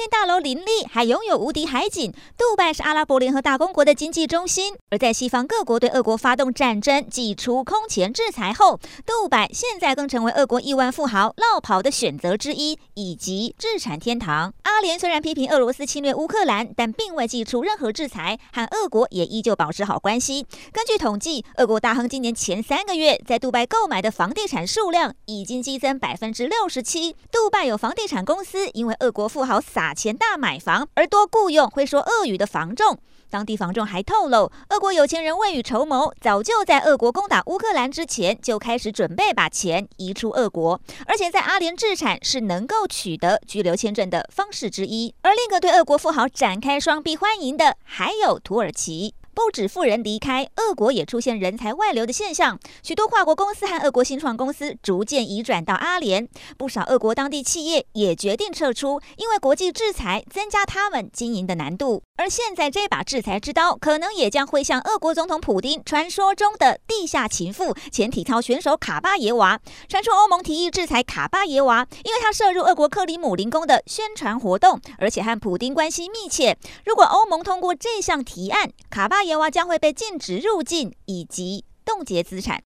[0.00, 2.10] 天大楼林立，还拥有无敌海景。
[2.38, 14.54] 杜拜是阿拉伯联合大公国的经济中心，而在西方各国对俄国发动战争、祭出空前制裁后，杜拜现在更成为俄国亿万富豪落跑的选择之一，以及置产天堂。
[14.62, 20.46] 阿联虽然批评俄罗斯侵略乌克兰，但并未祭出任何制裁，和俄国也依旧保持好关系。
[20.72, 27.12] 根据统计，俄国大亨今年前三个月在杜拜购买的房地产数量已经激增百分之六十七。
[27.30, 32.98] 杜拜有房地产公司因为俄国富豪撒钱大买房，而多雇佣会说俄语的房仲。
[33.28, 45.14] 当地房仲还透露，俄国有钱人未雨绸缪，早就在俄国攻打乌克兰之前就开始准备把钱移出俄国，而且在阿联制产是能够取得居留签证的方式之一。
[45.22, 49.14] 而另一个对俄国富豪展开双臂欢迎的，还有土耳其。
[49.42, 52.60] 不止富人离开，俄国也出现人才外流的现象。
[52.82, 56.28] 许多跨国公司和俄国新创公司逐渐移转到阿联，
[56.58, 62.02] 不少俄国当地企业也决定撤出，因为国际制裁增加他们经营的难度。
[62.18, 69.58] 而现在这把制裁之刀，可能也将会向俄国总统普丁传说中的地下情妇前体操选手卡巴耶娃。
[69.88, 76.58] 传出欧盟提议制裁卡巴耶娃，因为他涉入俄国克里姆林宫的宣传活动，而且和普丁关系密切。
[76.84, 82.58] 如果欧盟通过这项提案，卡巴耶娃将会被禁止入境以及冻结资产。